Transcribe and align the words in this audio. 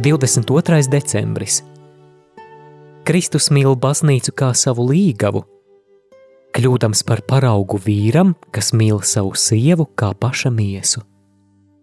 Divdesmit 0.00 0.50
otrais 0.50 0.86
decembris. 0.88 1.58
Kristus 3.04 3.50
mīl 3.52 3.74
baznīcu 3.76 4.32
kā 4.32 4.46
savu 4.56 4.86
līgavu, 4.88 5.42
kļūdams 6.56 7.02
par 7.04 7.20
paraugu 7.28 7.76
vīram, 7.84 8.30
kas 8.48 8.72
mīl 8.72 9.02
savu 9.04 9.34
sievu 9.36 9.84
kā 10.00 10.14
paša 10.16 10.48
miesu. 10.56 11.02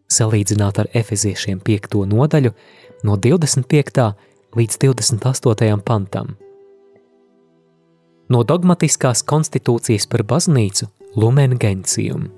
Salīdzināt 0.09 0.79
ar 0.81 0.89
efeziešiem 0.97 1.61
5. 1.61 1.99
nodaļu 2.09 2.55
no 3.05 3.19
25. 3.21 4.07
līdz 4.57 4.81
28. 4.87 5.77
pantam. 5.85 6.33
No 8.33 8.41
dogmatiskās 8.41 9.21
konstitūcijas 9.29 10.09
par 10.09 10.25
baznīcu 10.25 10.89
Lumen 11.13 11.53
Gentium. 11.61 12.31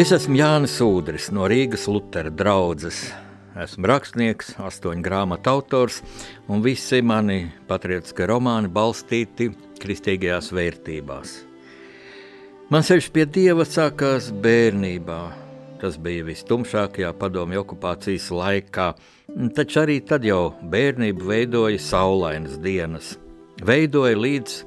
Es 0.00 0.14
esmu 0.16 0.38
Jānis 0.38 0.78
Udris 0.80 1.26
no 1.28 1.44
Rīgas 1.50 1.82
Lutera 1.90 2.30
draudzes. 2.32 3.02
Esmu 3.60 3.84
rakstnieks, 3.90 4.54
astoņu 4.56 5.02
grāmatu 5.04 5.50
autors, 5.52 5.98
un 6.48 6.62
visi 6.64 7.02
mani 7.04 7.50
patriotiskie 7.68 8.24
romāni 8.30 8.70
balstīti 8.72 9.50
kristīgajās 9.82 10.48
vērtībās. 10.56 11.34
Man 12.72 12.86
ceļš 12.88 13.10
pie 13.12 13.26
Dieva 13.28 13.66
sākās 13.68 14.30
bērnībā. 14.40 15.20
Tas 15.84 16.00
bija 16.00 16.24
vistumšākajā 16.30 17.12
padomju 17.20 17.60
okupācijas 17.66 18.30
laikā, 18.32 18.88
taču 19.58 19.82
arī 19.84 19.98
tad 20.00 20.24
jau 20.24 20.54
bērnību 20.64 21.28
veidoja 21.34 21.84
saulainas 21.90 22.56
dienas. 22.64 23.18
Veidoja 23.60 24.16
līdz 24.16 24.58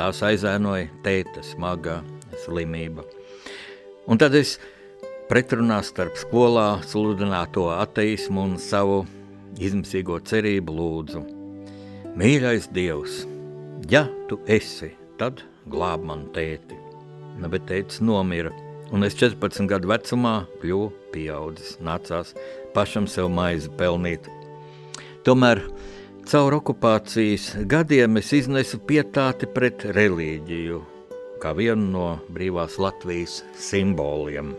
tās 0.00 0.24
aizēnoja 0.32 0.88
tēta 1.04 1.44
smagā 1.52 2.00
slimība. 2.46 3.17
Un 4.08 4.16
tad 4.16 4.32
es 4.38 4.54
pretrunā 5.28 5.82
starp 5.84 6.16
skolā 6.16 6.78
sludināto 6.88 7.66
ateismu 7.74 8.46
un 8.46 8.54
savu 8.56 9.02
izmisīgo 9.60 10.16
cerību 10.24 10.76
lūdzu. 10.78 11.20
Mīļais 12.16 12.70
Dievs, 12.72 13.18
ja 13.92 14.06
tu 14.30 14.40
esi, 14.48 14.94
tad 15.20 15.44
glāb 15.68 16.08
man 16.08 16.24
tēti. 16.32 16.80
Nu, 17.36 17.52
bet 17.52 17.68
tētis 17.68 18.00
nomira, 18.00 18.54
un 18.96 19.04
es 19.04 19.18
14 19.20 19.68
gadu 19.68 19.92
vecumā 19.92 20.34
kļuvu 20.62 20.88
pieaudzis, 21.12 21.76
nācās 21.84 22.32
pašam 22.72 23.04
sev 23.12 23.28
maizi 23.28 23.68
pelnīt. 23.76 24.24
Tomēr 25.28 25.66
caur 26.32 26.62
okupācijas 26.62 27.58
gadiem 27.68 28.22
es 28.22 28.32
iznesu 28.40 28.80
pietāti 28.88 29.52
pret 29.52 29.84
reliģiju, 29.84 30.80
kā 31.42 31.54
vienu 31.56 31.86
no 31.92 32.08
brīvās 32.34 32.78
Latvijas 32.82 33.42
simboliem. 33.58 34.54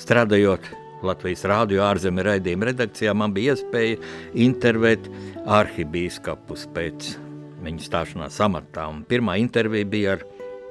Strādājot 0.00 0.68
Latvijas 1.02 1.42
rādio 1.50 1.82
ārzemju 1.82 2.24
raidījuma 2.26 2.68
redakcijā, 2.70 3.14
man 3.14 3.34
bija 3.34 3.56
iespēja 3.56 3.98
intervēt 4.38 5.08
arhibīskapus 5.50 6.68
pēc 6.74 7.12
viņa 7.62 7.86
stāšanās 7.86 8.38
amatā. 8.44 8.86
Un 8.90 9.02
pirmā 9.08 9.38
intervija 9.42 9.88
bija 9.88 10.16
ar 10.16 10.26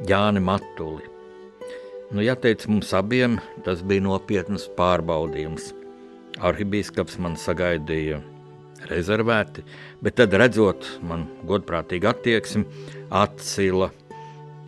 Jāni 0.07 0.43
Matuli. 0.43 1.07
Nu, 2.11 2.23
jāteic 2.23 2.65
mums 2.67 2.91
abiem, 2.95 3.39
tas 3.65 3.83
bija 3.87 4.03
nopietnas 4.03 4.67
pārbaudījums. 4.75 5.71
Arhibīskaps 6.43 7.19
man 7.23 7.37
sagaidīja 7.39 8.19
rezervēti, 8.89 9.63
bet 10.03 10.17
tad 10.19 10.35
redzot 10.39 10.87
man 11.05 11.27
godprātīgu 11.47 12.09
attieksmi, 12.11 12.65
atcila 13.13 13.91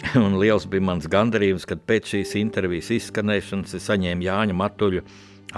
Un 0.25 0.40
liels 0.41 0.66
bija 0.69 0.84
mans 0.84 1.08
gandarījums, 1.09 1.68
kad 1.69 1.84
pēc 1.88 2.16
šīs 2.16 2.34
intervijas 2.41 2.91
izskanēšanas 2.97 3.78
es 3.78 3.88
saņēmu 3.90 4.28
Jāņa 4.28 4.58
Matuļa 4.59 5.03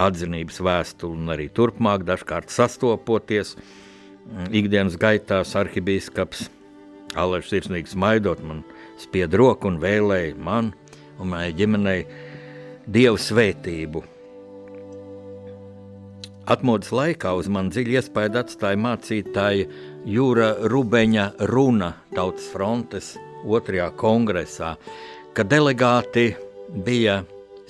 atzinības 0.05 0.59
vēstuli 0.65 1.17
un 1.17 1.33
arī 1.33 1.47
turpmāk, 1.55 2.03
dažkārt 2.07 2.51
sastopoties 2.53 3.55
mm, 3.55 4.51
ikdienas 4.61 4.99
gaitās 5.01 5.55
arhibīskaps 5.57 6.49
Alērs 7.15 7.47
sirsnīgi 7.47 7.93
smaidot 7.93 8.41
man 8.43 8.63
spied 8.99 9.35
roku 9.39 9.69
un 9.71 9.79
vēlēja 9.79 10.35
man 10.35 10.73
un 11.15 11.31
manai 11.31 11.53
ģimenei 11.55 12.01
dievu 12.91 13.19
svētību. 13.21 14.03
Atmodas 16.51 16.91
laikā 16.93 17.31
uz 17.39 17.47
man 17.49 17.71
dziļi 17.73 17.95
iespēju 18.01 18.35
atstāja 18.41 18.81
mācītāja 18.83 19.69
Jūra 20.05 20.51
Rubeņa 20.69 21.31
runa 21.49 21.95
tautas 22.13 22.51
frontes 22.51 23.15
otrajā 23.45 23.91
kongresā, 23.99 24.75
kad 25.37 25.49
delegāti 25.51 26.31
bija 26.85 27.21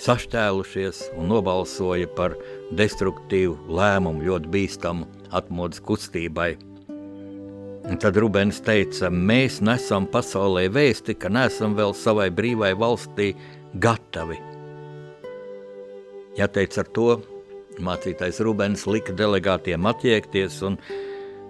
sašķēlušies 0.02 1.02
un 1.16 1.30
nobalsoja 1.32 2.08
par 2.18 2.36
destruktīvu 2.76 3.58
lēmumu, 3.78 4.26
ļoti 4.28 4.52
bīstamu 4.52 5.08
atmodas 5.36 5.84
kustībai. 5.84 6.56
Un 7.86 8.00
tad 8.02 8.18
Rubens 8.18 8.58
teica, 8.66 9.12
mēs 9.14 9.60
nesam 9.62 10.08
pasaulē 10.10 10.66
vēsti, 10.74 11.14
ka 11.22 11.30
neesam 11.30 11.76
vēl 11.78 11.94
savai 11.94 12.32
brīvai 12.34 12.74
valstī 12.82 13.36
gatavi. 13.78 14.40
Jāteic 16.36 16.80
ar 16.82 16.90
to, 16.98 17.10
mācītais 17.86 18.42
Rubens 18.44 18.88
lika 18.90 19.14
delegātiem 19.16 19.86
attiekties 19.88 20.58
un 20.66 20.80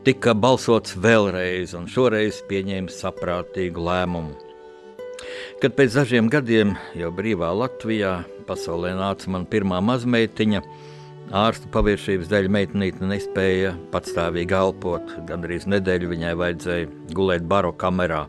tika 0.06 0.36
balsots 0.38 0.94
vēlreiz, 1.02 1.72
un 1.74 1.88
šoreiz 1.90 2.44
pieņēma 2.46 2.94
saprātīgu 2.94 3.82
lēmumu. 3.88 4.36
Kad 5.64 5.74
pēc 5.74 5.96
dažiem 5.98 6.28
gadiem 6.30 6.76
jau 6.94 7.10
brīvā 7.16 7.50
Latvijā 7.58 8.20
pasaulē 8.46 8.92
nāca 9.00 9.32
man 9.34 9.48
pirmā 9.50 9.80
mazmeitiņa, 9.82 10.62
ārstu 11.34 11.72
paviršības 11.74 12.30
dēļ 12.30 12.50
meitenīte 12.54 13.10
nespēja 13.10 13.72
patstāvīgi 13.96 14.54
elpot, 14.54 15.16
gandrīz 15.26 15.66
nedēļu 15.74 16.12
viņai 16.14 16.36
vajadzēja 16.44 16.92
gulēt 17.18 17.50
baro 17.50 17.74
kamerā. 17.74 18.28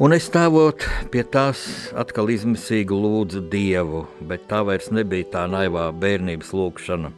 Un 0.00 0.16
es 0.16 0.30
stāvot 0.30 0.88
pie 1.12 1.26
tās 1.28 1.66
atkal 1.92 2.32
izmisīgi 2.32 2.96
lūdzu 3.04 3.44
Dievu, 3.52 4.06
bet 4.24 4.48
tā 4.48 4.64
vairs 4.64 4.88
nebija 4.96 5.28
tā 5.36 5.44
naivā 5.48 5.90
bērnības 5.92 6.56
lūkšana. 6.56 7.12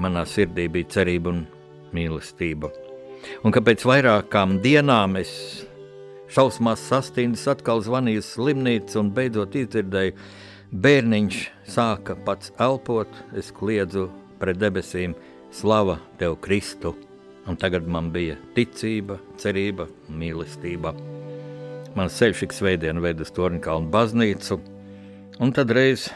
Manā 0.00 0.24
sirdī 0.28 0.68
bija 0.72 0.92
cerība 0.96 1.34
un 1.34 1.46
mīlestība. 1.96 2.70
Un 3.42 3.54
ka 3.54 3.62
pēc 3.64 3.84
vairākām 3.88 4.58
dienām 4.64 5.18
es 5.20 5.32
šausmās 6.32 6.82
sastīnis 6.90 7.46
atkal 7.50 7.82
zvanīju 7.84 8.24
slimnīcu 8.24 9.00
un 9.00 9.10
beidzot 9.16 9.56
izdzirdēju, 9.58 10.14
bērniņš 10.84 11.42
sāka 11.72 12.16
pats 12.26 12.52
elpot, 12.60 13.10
es 13.36 13.50
kliedzu 13.54 14.08
pret 14.40 14.60
debesīm, 14.60 15.16
slava 15.54 15.98
Tev 16.20 16.36
Kristu, 16.44 16.94
un 17.48 17.56
tagad 17.56 17.88
man 17.88 18.12
bija 18.12 18.36
ticība, 18.56 19.18
cerība 19.40 19.88
mīlestība. 20.12 20.92
Mans 21.96 22.18
ceļš 22.20 22.44
ik 22.44 22.54
svētdien 22.54 23.00
ved 23.02 23.22
uz 23.24 23.32
Torņkalnu 23.34 23.88
baznīcu, 23.90 24.60
un 25.40 25.54
tad 25.56 25.72
reiz 25.74 26.10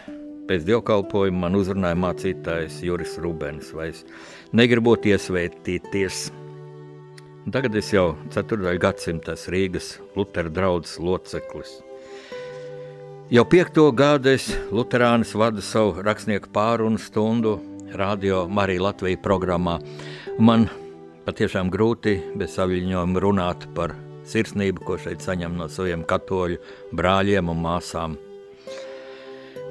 pēc 0.49 0.67
dievkalpojuma 0.69 1.47
man 1.47 1.59
uzrunāja 1.59 1.99
mācītājs 1.99 2.81
Juris 2.87 3.17
Rubens, 3.23 3.73
vai 3.77 3.91
es 3.93 4.03
negribot 4.53 5.07
iesvētīties. 5.09 6.29
Tagad 7.53 7.75
es 7.75 7.89
jau 7.91 8.13
4. 8.31 8.77
gadsimtas 8.79 9.49
Rīgas 9.51 9.97
Lutera 10.15 10.51
draudzes 10.53 11.01
loceklis. 11.03 11.81
Jau 13.33 13.43
piekto 13.49 13.87
gadu 13.97 14.29
es 14.29 14.51
Luterānis 14.71 15.33
vadu 15.35 15.63
savu 15.65 16.03
rakstnieku 16.05 16.51
pārunu 16.53 17.01
stundu 17.01 17.57
radio 17.97 18.45
Marija 18.49 18.83
Latvija 18.89 19.19
programmā. 19.25 19.79
Man 20.39 20.69
patiešām 21.27 21.71
grūti 21.73 22.19
bez 22.39 22.59
saviņojuma 22.59 23.23
runāt 23.25 23.65
par 23.77 23.97
sirsnību, 24.29 24.85
ko 24.85 24.99
šeit 25.01 25.25
saņem 25.25 25.57
no 25.59 25.71
saviem 25.73 26.05
katoļu 26.07 26.61
brāļiem 26.93 27.51
un 27.51 27.65
māsām. 27.65 28.19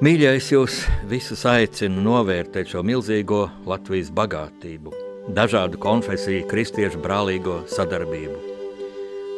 Mīļais, 0.02 0.48
jūs 0.50 0.80
visus 1.06 1.44
aicinu 1.46 2.00
novērtēt 2.02 2.72
šo 2.72 2.80
milzīgo 2.82 3.44
Latvijas 3.70 4.08
bagātību, 4.10 4.90
dažādu 5.30 5.78
konfesiju, 5.78 6.48
kristiešu 6.50 6.98
brālīgo 7.04 7.60
sadarbību. 7.70 8.34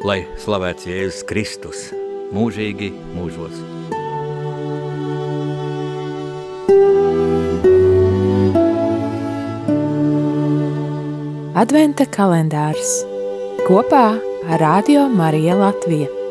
Lai 0.08 0.22
slavēts 0.40 0.88
Jēzus 0.88 1.20
Kristus 1.28 1.84
mūžīgi 2.32 2.88
mūžos! 3.12 3.60
Adventa 11.60 12.08
kalendārs 12.08 13.02
kopā 13.68 14.06
ar 14.48 14.68
Radio 14.70 15.10
Mariju 15.12 15.60
Latviju. 15.60 16.23